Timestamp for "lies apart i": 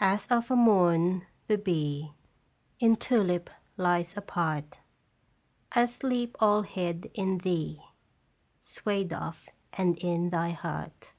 3.76-5.84